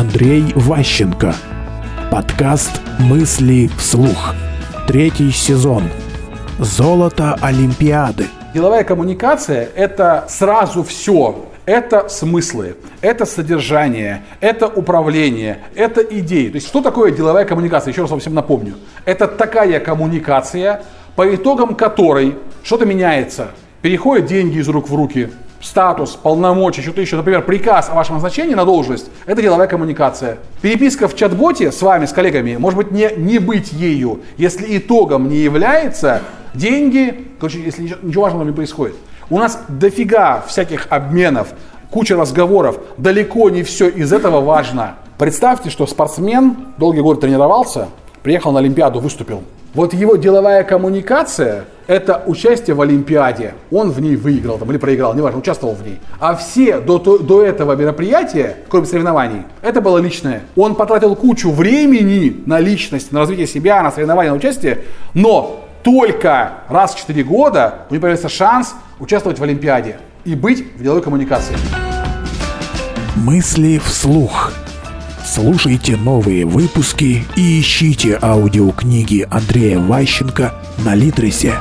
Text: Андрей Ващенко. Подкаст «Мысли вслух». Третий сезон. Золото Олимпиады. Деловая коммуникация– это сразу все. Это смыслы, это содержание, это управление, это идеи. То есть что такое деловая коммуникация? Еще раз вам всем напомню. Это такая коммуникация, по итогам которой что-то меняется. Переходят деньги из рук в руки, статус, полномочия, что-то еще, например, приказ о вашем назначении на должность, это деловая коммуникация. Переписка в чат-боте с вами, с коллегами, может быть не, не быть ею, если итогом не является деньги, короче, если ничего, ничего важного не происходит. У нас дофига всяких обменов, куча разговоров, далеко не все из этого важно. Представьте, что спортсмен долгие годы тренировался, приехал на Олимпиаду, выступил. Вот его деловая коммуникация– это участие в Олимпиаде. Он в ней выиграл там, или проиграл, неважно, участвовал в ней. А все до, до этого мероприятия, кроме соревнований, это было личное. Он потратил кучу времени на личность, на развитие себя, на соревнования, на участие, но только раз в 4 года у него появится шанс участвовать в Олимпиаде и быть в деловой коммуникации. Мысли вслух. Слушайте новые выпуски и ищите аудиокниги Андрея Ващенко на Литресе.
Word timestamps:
Андрей 0.00 0.54
Ващенко. 0.54 1.34
Подкаст 2.10 2.80
«Мысли 2.98 3.68
вслух». 3.76 4.34
Третий 4.86 5.30
сезон. 5.30 5.82
Золото 6.58 7.36
Олимпиады. 7.42 8.24
Деловая 8.54 8.82
коммуникация– 8.82 9.68
это 9.76 10.24
сразу 10.30 10.84
все. 10.84 11.44
Это 11.66 12.08
смыслы, 12.08 12.76
это 13.02 13.26
содержание, 13.26 14.22
это 14.40 14.68
управление, 14.68 15.58
это 15.74 16.00
идеи. 16.00 16.48
То 16.48 16.54
есть 16.54 16.68
что 16.68 16.80
такое 16.80 17.10
деловая 17.12 17.44
коммуникация? 17.44 17.92
Еще 17.92 18.00
раз 18.00 18.10
вам 18.10 18.20
всем 18.20 18.32
напомню. 18.32 18.76
Это 19.04 19.28
такая 19.28 19.80
коммуникация, 19.80 20.82
по 21.14 21.34
итогам 21.34 21.74
которой 21.74 22.38
что-то 22.62 22.86
меняется. 22.86 23.48
Переходят 23.82 24.24
деньги 24.24 24.60
из 24.60 24.68
рук 24.70 24.88
в 24.88 24.94
руки, 24.94 25.28
статус, 25.60 26.10
полномочия, 26.10 26.82
что-то 26.82 27.00
еще, 27.00 27.16
например, 27.16 27.42
приказ 27.42 27.88
о 27.90 27.94
вашем 27.94 28.14
назначении 28.14 28.54
на 28.54 28.64
должность, 28.64 29.10
это 29.26 29.42
деловая 29.42 29.66
коммуникация. 29.66 30.38
Переписка 30.62 31.08
в 31.08 31.14
чат-боте 31.14 31.70
с 31.70 31.82
вами, 31.82 32.06
с 32.06 32.12
коллегами, 32.12 32.56
может 32.56 32.76
быть 32.76 32.90
не, 32.90 33.10
не 33.16 33.38
быть 33.38 33.72
ею, 33.72 34.20
если 34.36 34.78
итогом 34.78 35.28
не 35.28 35.36
является 35.36 36.22
деньги, 36.54 37.28
короче, 37.38 37.60
если 37.60 37.82
ничего, 37.82 37.98
ничего 38.02 38.22
важного 38.24 38.44
не 38.44 38.52
происходит. 38.52 38.96
У 39.28 39.38
нас 39.38 39.62
дофига 39.68 40.42
всяких 40.46 40.86
обменов, 40.90 41.48
куча 41.90 42.16
разговоров, 42.16 42.78
далеко 42.96 43.50
не 43.50 43.62
все 43.62 43.88
из 43.88 44.12
этого 44.12 44.40
важно. 44.40 44.96
Представьте, 45.18 45.70
что 45.70 45.86
спортсмен 45.86 46.56
долгие 46.78 47.00
годы 47.00 47.20
тренировался, 47.20 47.88
приехал 48.22 48.52
на 48.52 48.60
Олимпиаду, 48.60 49.00
выступил. 49.00 49.42
Вот 49.74 49.94
его 49.94 50.16
деловая 50.16 50.64
коммуникация– 50.64 51.66
это 51.90 52.22
участие 52.24 52.76
в 52.76 52.80
Олимпиаде. 52.80 53.54
Он 53.72 53.90
в 53.90 54.00
ней 54.00 54.14
выиграл 54.14 54.58
там, 54.58 54.70
или 54.70 54.78
проиграл, 54.78 55.12
неважно, 55.12 55.40
участвовал 55.40 55.74
в 55.74 55.84
ней. 55.84 55.98
А 56.20 56.36
все 56.36 56.78
до, 56.78 56.98
до 56.98 57.42
этого 57.42 57.74
мероприятия, 57.74 58.58
кроме 58.68 58.86
соревнований, 58.86 59.42
это 59.60 59.80
было 59.80 59.98
личное. 59.98 60.42
Он 60.54 60.76
потратил 60.76 61.16
кучу 61.16 61.50
времени 61.50 62.44
на 62.46 62.60
личность, 62.60 63.10
на 63.10 63.18
развитие 63.18 63.48
себя, 63.48 63.82
на 63.82 63.90
соревнования, 63.90 64.30
на 64.30 64.36
участие, 64.36 64.82
но 65.14 65.64
только 65.82 66.60
раз 66.68 66.94
в 66.94 66.98
4 66.98 67.24
года 67.24 67.86
у 67.90 67.94
него 67.94 68.02
появится 68.02 68.28
шанс 68.28 68.76
участвовать 69.00 69.40
в 69.40 69.42
Олимпиаде 69.42 69.96
и 70.24 70.36
быть 70.36 70.64
в 70.76 70.82
деловой 70.84 71.02
коммуникации. 71.02 71.56
Мысли 73.16 73.80
вслух. 73.84 74.52
Слушайте 75.24 75.96
новые 75.96 76.46
выпуски 76.46 77.24
и 77.34 77.60
ищите 77.60 78.16
аудиокниги 78.22 79.26
Андрея 79.28 79.80
Ващенко 79.80 80.54
на 80.84 80.94
Литресе. 80.94 81.54